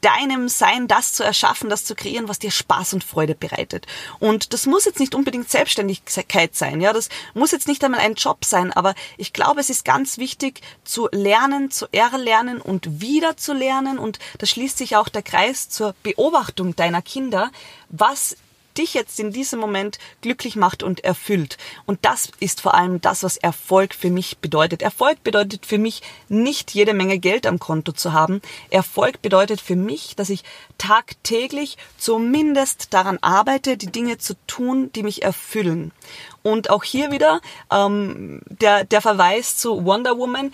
deinem 0.00 0.48
Sein 0.48 0.88
das 0.88 1.12
zu 1.12 1.22
erschaffen, 1.22 1.70
das 1.70 1.84
zu 1.84 1.94
kreieren, 1.94 2.28
was 2.28 2.38
dir 2.38 2.50
Spaß 2.50 2.94
und 2.94 3.04
Freude 3.04 3.34
bereitet. 3.34 3.86
Und 4.18 4.52
das 4.52 4.66
muss 4.66 4.84
jetzt 4.84 5.00
nicht 5.00 5.14
unbedingt 5.14 5.50
Selbstständigkeit 5.50 6.54
sein, 6.54 6.80
ja, 6.80 6.92
das 6.92 7.08
muss 7.34 7.52
jetzt 7.52 7.68
nicht 7.68 7.84
einmal 7.84 8.00
ein 8.00 8.14
Job 8.14 8.44
sein, 8.44 8.72
aber 8.72 8.94
ich 9.16 9.32
glaube, 9.32 9.60
es 9.60 9.70
ist 9.70 9.84
ganz 9.84 10.18
wichtig 10.18 10.60
zu 10.84 11.08
lernen, 11.12 11.70
zu 11.70 11.86
erlernen 11.92 12.60
und 12.60 13.00
wieder 13.00 13.36
zu 13.36 13.52
lernen 13.52 13.98
und 13.98 14.18
da 14.38 14.46
schließt 14.46 14.78
sich 14.78 14.96
auch 14.96 15.08
der 15.08 15.22
Kreis 15.22 15.68
zur 15.68 15.94
Beobachtung 16.02 16.74
deiner 16.76 17.02
Kinder, 17.02 17.50
was 17.88 18.36
dich 18.78 18.94
jetzt 18.94 19.18
in 19.20 19.32
diesem 19.32 19.60
Moment 19.60 19.98
glücklich 20.22 20.56
macht 20.56 20.82
und 20.82 21.04
erfüllt. 21.04 21.58
Und 21.84 21.98
das 22.02 22.30
ist 22.40 22.60
vor 22.60 22.74
allem 22.74 23.00
das, 23.00 23.22
was 23.22 23.36
Erfolg 23.36 23.94
für 23.94 24.10
mich 24.10 24.38
bedeutet. 24.38 24.82
Erfolg 24.82 25.22
bedeutet 25.24 25.66
für 25.66 25.78
mich 25.78 26.02
nicht 26.28 26.72
jede 26.72 26.94
Menge 26.94 27.18
Geld 27.18 27.46
am 27.46 27.58
Konto 27.58 27.92
zu 27.92 28.12
haben. 28.12 28.40
Erfolg 28.70 29.20
bedeutet 29.20 29.60
für 29.60 29.76
mich, 29.76 30.16
dass 30.16 30.30
ich 30.30 30.44
tagtäglich 30.78 31.76
zumindest 31.98 32.94
daran 32.94 33.18
arbeite, 33.20 33.76
die 33.76 33.92
Dinge 33.92 34.18
zu 34.18 34.34
tun, 34.46 34.90
die 34.94 35.02
mich 35.02 35.22
erfüllen. 35.22 35.92
Und 36.42 36.70
auch 36.70 36.84
hier 36.84 37.10
wieder 37.10 37.40
ähm, 37.70 38.40
der, 38.48 38.84
der 38.84 39.02
Verweis 39.02 39.56
zu 39.56 39.84
Wonder 39.84 40.16
Woman. 40.16 40.52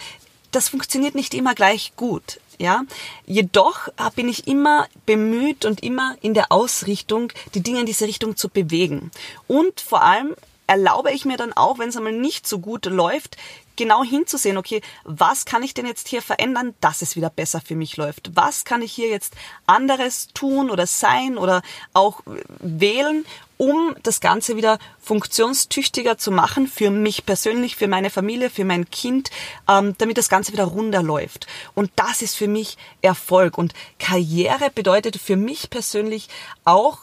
Das 0.51 0.69
funktioniert 0.69 1.15
nicht 1.15 1.35
immer 1.35 1.55
gleich 1.55 1.93
gut. 1.97 2.41
Ja, 2.59 2.85
jedoch 3.27 3.89
bin 4.15 4.29
ich 4.29 4.47
immer 4.47 4.87
bemüht 5.07 5.65
und 5.65 5.83
immer 5.83 6.17
in 6.21 6.35
der 6.35 6.53
Ausrichtung, 6.53 7.33
die 7.55 7.63
Dinge 7.63 7.81
in 7.81 7.87
diese 7.87 8.07
Richtung 8.07 8.37
zu 8.37 8.49
bewegen. 8.49 9.11
Und 9.49 9.81
vor 9.81 10.03
allem 10.03 10.35
erlaube 10.67 11.13
ich 11.13 11.25
mir 11.25 11.37
dann 11.37 11.53
auch, 11.53 11.79
wenn 11.79 11.89
es 11.89 11.97
einmal 11.97 12.13
nicht 12.13 12.47
so 12.47 12.59
gut 12.59 12.87
läuft, 12.87 13.37
genau 13.77 14.05
hinzusehen, 14.05 14.57
okay, 14.57 14.83
was 15.05 15.45
kann 15.45 15.63
ich 15.63 15.75
denn 15.75 15.87
jetzt 15.87 16.09
hier 16.09 16.23
verändern, 16.23 16.75
dass 16.81 17.03
es 17.03 17.17
wieder 17.17 17.31
besser 17.31 17.61
für 17.61 17.75
mich 17.75 17.97
läuft? 17.97 18.31
Was 18.35 18.65
kann 18.65 18.83
ich 18.83 18.93
hier 18.93 19.09
jetzt 19.09 19.35
anderes 19.67 20.29
tun 20.35 20.71
oder 20.71 20.87
sein 20.87 21.37
oder 21.37 21.63
auch 21.93 22.23
wählen, 22.61 23.27
um 23.57 23.95
das 24.03 24.21
Ganze 24.21 24.57
wieder 24.57 24.79
funktionstüchtiger 25.01 26.19
zu 26.19 26.31
machen 26.31 26.67
für 26.67 26.91
mich 26.91 27.27
persönlich, 27.27 27.77
für 27.77 27.89
meine 27.89 28.11
Familie, 28.11 28.51
für 28.51 28.65
mein 28.65 28.91
Kind, 28.91 29.31
ähm, 29.69 29.95
damit 29.99 30.19
das 30.19 30.29
Ganze 30.29 30.53
wieder 30.53 30.65
runder 30.65 31.03
läuft. 31.03 31.47
Und 31.75 31.91
das 31.97 32.23
ist 32.23 32.37
für 32.37 32.49
mich 32.49 32.77
Erfolg. 33.03 33.59
Und 33.59 33.75
Karriere 33.99 34.71
bedeutet 34.75 35.17
für 35.17 35.37
mich 35.37 35.71
persönlich 35.71 36.29
auch 36.65 37.01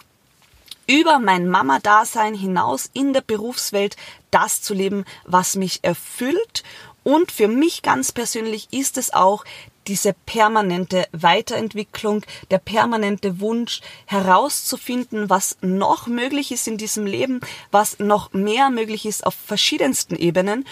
über 0.88 1.20
mein 1.20 1.48
Mama-Dasein 1.48 2.34
hinaus 2.34 2.90
in 2.94 3.14
der 3.14 3.22
Berufswelt 3.22 3.96
das 4.30 4.62
zu 4.62 4.74
leben, 4.74 5.06
was 5.26 5.56
mich 5.56 5.80
erfüllt 5.84 6.64
Und 7.04 7.32
für 7.32 7.48
mich 7.48 7.82
ganz 7.82 8.12
persönlich 8.12 8.68
ist 8.72 8.98
es 8.98 9.14
auch 9.14 9.44
diese 9.88 10.14
permanente 10.26 11.08
Weiterentwicklung, 11.12 12.24
der 12.50 12.60
permanente 12.60 13.40
Wunsch 13.40 13.82
herauszufinden, 14.06 15.30
was 15.30 15.58
noch 15.62 16.08
möglich 16.08 16.52
ist 16.52 16.68
in 16.68 16.78
diesem 16.78 17.06
Leben, 17.06 17.42
was 17.72 18.00
noch 18.00 18.34
mehr 18.34 18.70
möglich 18.70 19.06
ist 19.06 19.26
auf 19.26 19.34
verschiedensten 19.34 20.16
Ebenen 20.16 20.66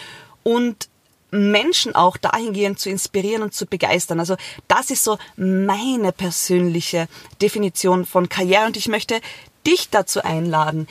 und 0.44 0.90
Menschen 1.32 1.96
auch 1.96 2.18
dahingehend 2.18 2.80
zu 2.80 2.90
inspirieren 2.90 3.44
und 3.44 3.54
zu 3.54 3.66
begeistern. 3.66 4.20
Also 4.20 4.36
das 4.68 4.90
ist 4.90 5.04
so 5.04 5.18
meine 5.36 6.12
persönliche 6.12 7.08
Definition 7.42 8.06
von 8.06 8.30
Karriere 8.30 8.66
und 8.66 8.78
ich 8.78 8.88
möchte 8.88 9.22
dich 9.68 9.90
dazu 9.90 10.24
einladen, 10.24 10.88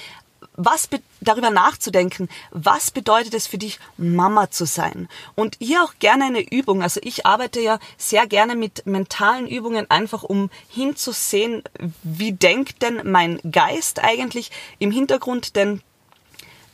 was 0.58 0.88
darüber 1.20 1.50
nachzudenken, 1.50 2.28
was 2.50 2.90
bedeutet 2.90 3.32
es 3.32 3.46
für 3.46 3.58
dich, 3.58 3.78
Mama 3.96 4.50
zu 4.50 4.66
sein? 4.66 5.08
Und 5.36 5.56
hier 5.60 5.84
auch 5.84 5.94
gerne 6.00 6.24
eine 6.24 6.40
Übung. 6.40 6.82
Also 6.82 7.00
ich 7.02 7.24
arbeite 7.24 7.60
ja 7.60 7.78
sehr 7.96 8.26
gerne 8.26 8.56
mit 8.56 8.84
mentalen 8.84 9.46
Übungen, 9.46 9.88
einfach 9.88 10.24
um 10.24 10.50
hinzusehen, 10.68 11.62
wie 12.02 12.32
denkt 12.32 12.82
denn 12.82 13.02
mein 13.04 13.40
Geist 13.50 14.02
eigentlich 14.02 14.50
im 14.80 14.90
Hintergrund, 14.90 15.54
denn 15.54 15.80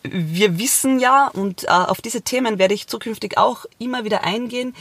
wir 0.03 0.59
wissen 0.59 0.99
ja, 0.99 1.29
und 1.29 1.65
äh, 1.65 1.69
auf 1.69 2.01
diese 2.01 2.23
Themen 2.23 2.59
werde 2.59 2.75
ich 2.75 2.87
zukünftig 2.87 3.39
auch 3.39 3.67
immer 3.79 4.05
wieder 4.05 4.25
eingehen, 4.25 4.75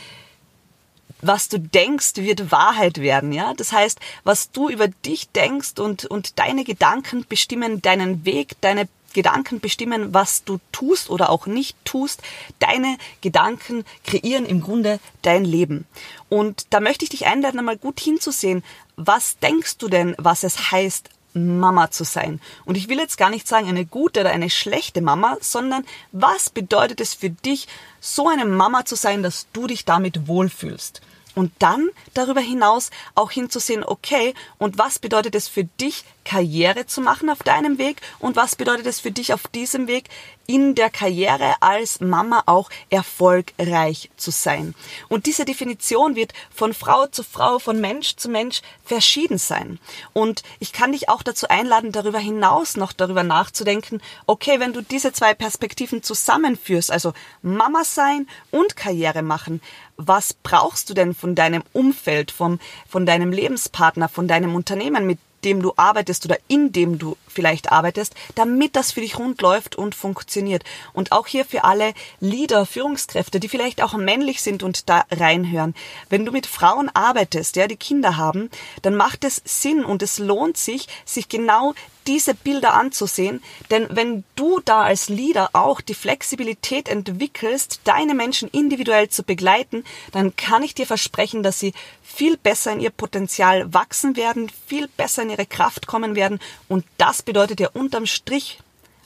was 1.24 1.50
du 1.50 1.60
denkst, 1.60 2.18
wird 2.18 2.52
Wahrheit 2.52 3.00
werden, 3.00 3.32
ja? 3.32 3.54
Das 3.54 3.72
heißt, 3.72 4.00
was 4.24 4.52
du 4.52 4.70
über 4.70 4.88
dich 4.88 5.30
denkst 5.30 5.80
und, 5.80 6.06
und 6.06 6.38
deine 6.38 6.64
Gedanken 6.64 7.26
bestimmen 7.28 7.82
deinen 7.82 8.26
Weg, 8.26 8.60
deine 8.62 8.88
Gedanken 9.14 9.60
bestimmen, 9.60 10.14
was 10.14 10.44
du 10.44 10.60
tust 10.72 11.10
oder 11.10 11.30
auch 11.30 11.46
nicht 11.46 11.78
tust. 11.86 12.22
Deine 12.60 12.98
Gedanken 13.22 13.86
kreieren 14.04 14.46
im 14.46 14.62
Grunde 14.62 15.00
dein 15.22 15.46
Leben. 15.46 15.86
Und 16.30 16.66
da 16.72 16.80
möchte 16.80 17.06
ich 17.06 17.10
dich 17.10 17.28
einladen, 17.28 17.60
einmal 17.60 17.78
gut 17.78 18.00
hinzusehen. 18.00 18.64
Was 18.96 19.38
denkst 19.38 19.78
du 19.78 19.88
denn, 19.88 20.16
was 20.18 20.44
es 20.44 20.72
heißt, 20.72 21.10
Mama 21.36 21.90
zu 21.90 22.04
sein. 22.04 22.40
Und 22.64 22.78
ich 22.78 22.90
will 22.90 23.00
jetzt 23.00 23.18
gar 23.18 23.32
nicht 23.32 23.48
sagen, 23.48 23.68
eine 23.68 23.86
gute 23.86 24.22
oder 24.22 24.30
eine 24.30 24.52
schlechte 24.52 25.02
Mama, 25.02 25.38
sondern 25.42 25.84
was 26.12 26.52
bedeutet 26.52 27.02
es 27.02 27.16
für 27.16 27.32
dich, 27.32 27.68
so 28.00 28.28
eine 28.28 28.46
Mama 28.46 28.86
zu 28.86 28.96
sein, 28.96 29.24
dass 29.24 29.48
du 29.52 29.66
dich 29.66 29.84
damit 29.84 30.28
wohlfühlst? 30.28 31.02
Und 31.36 31.52
dann 31.60 31.90
darüber 32.14 32.42
hinaus 32.42 32.92
auch 33.16 33.32
hinzusehen, 33.32 33.84
okay, 33.84 34.34
und 34.58 34.78
was 34.78 35.00
bedeutet 35.00 35.36
es 35.36 35.48
für 35.48 35.64
dich, 35.64 36.06
Karriere 36.26 36.86
zu 36.86 37.02
machen 37.02 37.30
auf 37.30 37.40
deinem 37.40 37.78
Weg? 37.78 38.02
Und 38.20 38.36
was 38.36 38.56
bedeutet 38.56 38.86
es 38.86 39.00
für 39.00 39.12
dich 39.12 39.34
auf 39.34 39.48
diesem 39.48 39.88
Weg, 39.88 40.10
in 40.46 40.76
der 40.76 40.90
Karriere 40.90 41.56
als 41.62 42.00
Mama 42.00 42.44
auch 42.46 42.70
erfolgreich 42.90 44.10
zu 44.18 44.32
sein? 44.32 44.76
Und 45.10 45.26
diese 45.26 45.46
Definition 45.46 46.16
wird 46.16 46.34
von 46.54 46.74
Frau 46.74 47.08
zu 47.08 47.24
Frau, 47.24 47.60
von 47.60 47.80
Mensch 47.80 48.16
zu 48.16 48.30
Mensch 48.30 48.62
verschieden 48.84 49.38
sein. 49.38 49.80
Und 50.14 50.44
ich 50.60 50.74
kann 50.74 50.92
dich 50.92 51.10
auch 51.10 51.24
dazu 51.24 51.48
einladen, 51.48 51.92
darüber 51.92 52.20
hinaus 52.20 52.78
noch 52.78 52.94
darüber 52.94 53.24
nachzudenken, 53.24 54.02
okay, 54.26 54.60
wenn 54.60 54.74
du 54.74 54.82
diese 54.82 55.14
zwei 55.14 55.34
Perspektiven 55.34 56.04
zusammenführst, 56.04 56.92
also 56.92 57.14
Mama 57.42 57.84
sein 57.84 58.28
und 58.52 58.76
Karriere 58.76 59.22
machen, 59.22 59.62
was 59.98 60.34
brauchst 60.34 60.90
du 60.90 60.94
denn 60.94 61.14
von 61.14 61.36
deinem 61.36 61.64
Umfeld, 61.74 62.32
vom, 62.32 62.60
von 62.88 63.06
deinem 63.06 63.32
Lebenspartner, 63.32 64.10
von 64.10 64.28
deinem 64.28 64.56
Unternehmen, 64.56 65.06
mit 65.06 65.20
dem 65.44 65.62
du 65.62 65.74
arbeitest 65.76 66.26
oder 66.26 66.38
in 66.48 66.72
dem 66.72 66.98
du 66.98 67.18
vielleicht 67.28 67.72
arbeitest, 67.72 68.14
damit 68.36 68.76
das 68.76 68.92
für 68.92 69.02
dich 69.02 69.18
rund 69.18 69.42
läuft 69.42 69.76
und 69.76 69.96
funktioniert. 69.96 70.64
Und 70.94 71.12
auch 71.12 71.28
hier 71.28 71.46
für 71.46 71.64
alle 71.64 71.94
Leader, 72.20 72.66
Führungskräfte, 72.66 73.40
die 73.40 73.50
vielleicht 73.50 73.82
auch 73.82 73.94
männlich 73.94 74.42
sind 74.42 74.64
und 74.64 74.90
da 74.90 75.06
reinhören. 75.12 75.76
Wenn 76.10 76.26
du 76.26 76.32
mit 76.32 76.46
Frauen 76.46 76.90
arbeitest, 76.94 77.56
ja, 77.56 77.68
die 77.68 77.76
Kinder 77.76 78.18
haben, 78.18 78.50
dann 78.82 78.96
macht 78.96 79.24
es 79.24 79.42
Sinn 79.46 79.84
und 79.84 80.02
es 80.02 80.20
lohnt 80.20 80.58
sich, 80.58 80.88
sich 81.06 81.30
genau 81.30 81.74
diese 82.08 82.34
Bilder 82.34 82.74
anzusehen, 82.74 83.42
denn 83.70 83.88
wenn 83.92 84.24
du 84.36 84.60
da 84.60 84.82
als 84.82 85.10
Leader 85.10 85.50
auch 85.54 85.82
die 85.82 85.94
Flexibilität 85.94 86.90
entwickelst, 86.90 87.82
deine 87.84 88.14
Menschen 88.14 88.50
individuell 88.50 89.10
zu 89.10 89.24
begleiten, 89.24 89.84
dann 90.12 90.36
kann 90.36 90.64
ich 90.64 90.74
dir 90.74 90.86
versprechen, 90.86 91.44
dass 91.44 91.60
sie 91.60 91.74
viel 92.02 92.38
besser 92.38 92.74
in 92.74 92.80
ihr 92.80 92.92
Potenzial 92.92 93.74
wachsen 93.74 94.16
werden, 94.16 94.52
viel 94.68 94.88
besser 94.88 95.24
in 95.24 95.30
ihre 95.30 95.46
Kraft 95.46 95.88
kommen 95.88 96.16
werden. 96.16 96.40
Und 96.68 96.86
das 96.98 97.22
bedeutet 97.22 97.60
ja 97.60 97.70
unterm 97.74 98.06
Strich 98.06 98.60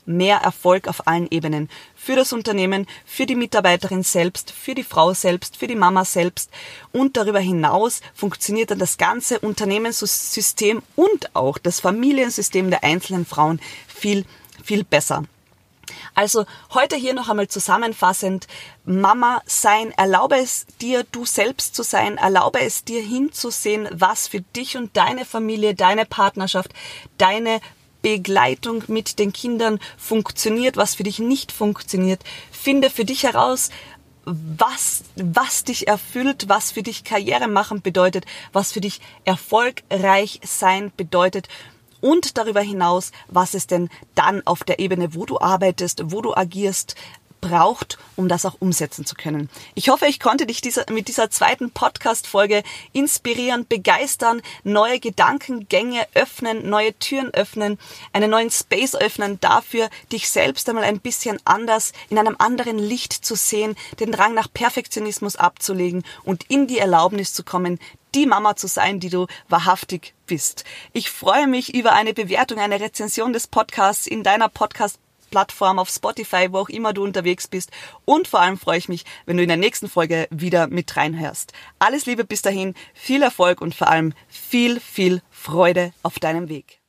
mehr 0.07 0.37
Erfolg 0.37 0.87
auf 0.87 1.07
allen 1.07 1.27
Ebenen. 1.29 1.69
Für 1.95 2.15
das 2.15 2.33
Unternehmen, 2.33 2.87
für 3.05 3.25
die 3.25 3.35
Mitarbeiterin 3.35 4.03
selbst, 4.03 4.51
für 4.51 4.73
die 4.73 4.83
Frau 4.83 5.13
selbst, 5.13 5.57
für 5.57 5.67
die 5.67 5.75
Mama 5.75 6.05
selbst. 6.05 6.49
Und 6.91 7.17
darüber 7.17 7.39
hinaus 7.39 8.01
funktioniert 8.15 8.71
dann 8.71 8.79
das 8.79 8.97
ganze 8.97 9.39
Unternehmenssystem 9.39 10.81
und 10.95 11.35
auch 11.35 11.57
das 11.57 11.79
Familiensystem 11.79 12.69
der 12.69 12.83
einzelnen 12.83 13.25
Frauen 13.25 13.59
viel, 13.87 14.25
viel 14.63 14.83
besser. 14.83 15.23
Also 16.15 16.45
heute 16.73 16.95
hier 16.95 17.13
noch 17.13 17.29
einmal 17.29 17.47
zusammenfassend, 17.47 18.47
Mama 18.85 19.41
sein, 19.45 19.93
erlaube 19.97 20.37
es 20.37 20.65
dir, 20.81 21.05
du 21.11 21.25
selbst 21.25 21.75
zu 21.75 21.83
sein, 21.83 22.17
erlaube 22.17 22.59
es 22.59 22.83
dir 22.83 23.01
hinzusehen, 23.01 23.87
was 23.91 24.27
für 24.27 24.41
dich 24.41 24.77
und 24.77 24.97
deine 24.97 25.25
Familie, 25.25 25.75
deine 25.75 26.05
Partnerschaft, 26.05 26.73
deine 27.17 27.61
Begleitung 28.01 28.83
mit 28.87 29.19
den 29.19 29.33
Kindern 29.33 29.79
funktioniert, 29.97 30.77
was 30.77 30.95
für 30.95 31.03
dich 31.03 31.19
nicht 31.19 31.51
funktioniert. 31.51 32.23
Finde 32.51 32.89
für 32.89 33.05
dich 33.05 33.23
heraus, 33.23 33.69
was, 34.25 35.03
was 35.15 35.63
dich 35.63 35.87
erfüllt, 35.87 36.49
was 36.49 36.71
für 36.71 36.83
dich 36.83 37.03
Karriere 37.03 37.47
machen 37.47 37.81
bedeutet, 37.81 38.25
was 38.51 38.73
für 38.73 38.81
dich 38.81 38.99
erfolgreich 39.23 40.41
sein 40.43 40.91
bedeutet 40.97 41.47
und 42.01 42.37
darüber 42.37 42.61
hinaus, 42.61 43.11
was 43.27 43.53
es 43.53 43.67
denn 43.67 43.89
dann 44.15 44.45
auf 44.45 44.63
der 44.63 44.79
Ebene, 44.79 45.15
wo 45.15 45.25
du 45.25 45.39
arbeitest, 45.39 46.11
wo 46.11 46.21
du 46.21 46.35
agierst, 46.35 46.95
braucht, 47.41 47.97
um 48.15 48.27
das 48.27 48.45
auch 48.45 48.55
umsetzen 48.59 49.05
zu 49.05 49.15
können. 49.15 49.49
Ich 49.75 49.89
hoffe, 49.89 50.07
ich 50.07 50.19
konnte 50.19 50.45
dich 50.45 50.61
dieser, 50.61 50.85
mit 50.91 51.07
dieser 51.07 51.29
zweiten 51.29 51.71
Podcast-Folge 51.71 52.63
inspirieren, 52.93 53.67
begeistern, 53.67 54.41
neue 54.63 54.99
Gedankengänge 54.99 56.05
öffnen, 56.13 56.69
neue 56.69 56.97
Türen 56.97 57.33
öffnen, 57.33 57.77
einen 58.13 58.29
neuen 58.29 58.49
Space 58.49 58.95
öffnen 58.95 59.39
dafür, 59.39 59.89
dich 60.11 60.29
selbst 60.29 60.67
einmal 60.69 60.83
ein 60.83 60.99
bisschen 60.99 61.39
anders, 61.45 61.93
in 62.09 62.17
einem 62.17 62.35
anderen 62.39 62.79
Licht 62.79 63.13
zu 63.13 63.35
sehen, 63.35 63.75
den 63.99 64.11
Drang 64.11 64.33
nach 64.33 64.51
Perfektionismus 64.51 65.35
abzulegen 65.35 66.03
und 66.23 66.43
in 66.49 66.67
die 66.67 66.79
Erlaubnis 66.79 67.33
zu 67.33 67.43
kommen, 67.43 67.79
die 68.15 68.25
Mama 68.25 68.55
zu 68.55 68.67
sein, 68.67 68.99
die 68.99 69.09
du 69.09 69.27
wahrhaftig 69.49 70.13
bist. 70.25 70.63
Ich 70.93 71.11
freue 71.11 71.47
mich 71.47 71.75
über 71.75 71.93
eine 71.93 72.13
Bewertung, 72.13 72.59
eine 72.59 72.79
Rezension 72.79 73.33
des 73.33 73.47
Podcasts 73.47 74.07
in 74.07 74.23
deiner 74.23 74.49
Podcast 74.49 74.99
Plattform, 75.29 75.79
auf 75.79 75.89
Spotify, 75.89 76.47
wo 76.51 76.59
auch 76.59 76.69
immer 76.69 76.93
du 76.93 77.03
unterwegs 77.03 77.47
bist. 77.47 77.71
Und 78.05 78.27
vor 78.27 78.41
allem 78.41 78.57
freue 78.57 78.77
ich 78.77 78.89
mich, 78.89 79.05
wenn 79.25 79.37
du 79.37 79.43
in 79.43 79.49
der 79.49 79.57
nächsten 79.57 79.89
Folge 79.89 80.27
wieder 80.29 80.67
mit 80.67 80.95
reinhörst. 80.95 81.53
Alles 81.79 82.05
Liebe 82.05 82.23
bis 82.23 82.41
dahin, 82.41 82.73
viel 82.93 83.21
Erfolg 83.21 83.61
und 83.61 83.75
vor 83.75 83.87
allem 83.87 84.13
viel, 84.27 84.79
viel 84.79 85.21
Freude 85.29 85.93
auf 86.03 86.19
deinem 86.19 86.49
Weg. 86.49 86.79